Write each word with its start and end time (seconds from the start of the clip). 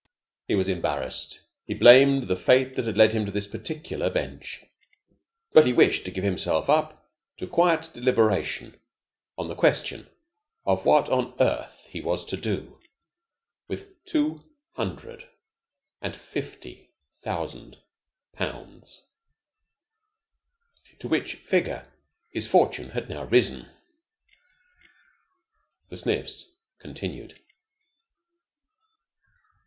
He 0.47 0.55
was 0.55 0.67
embarrassed. 0.67 1.41
He 1.67 1.75
blamed 1.75 2.27
the 2.27 2.35
fate 2.35 2.75
that 2.75 2.85
had 2.85 2.97
led 2.97 3.13
him 3.13 3.23
to 3.27 3.31
this 3.31 3.45
particular 3.45 4.09
bench, 4.09 4.65
but 5.53 5.67
he 5.67 5.73
wished 5.73 6.05
to 6.05 6.11
give 6.11 6.23
himself 6.23 6.71
up 6.71 7.07
to 7.37 7.45
quiet 7.45 7.87
deliberation 7.93 8.79
on 9.37 9.47
the 9.47 9.53
question 9.53 10.09
of 10.65 10.85
what 10.85 11.07
on 11.09 11.35
earth 11.39 11.85
he 11.91 12.01
was 12.01 12.25
to 12.25 12.35
do 12.37 12.81
with 13.67 14.03
two 14.03 14.43
hundred 14.71 15.29
and 16.01 16.15
fifty 16.15 16.89
thousand 17.21 17.77
pounds, 18.33 19.05
to 20.97 21.07
which 21.07 21.35
figure 21.35 21.85
his 22.31 22.47
fortune 22.47 22.89
had 22.89 23.07
now 23.07 23.25
risen. 23.25 23.69
The 25.89 25.97
sniffs 25.97 26.49
continued. 26.79 27.39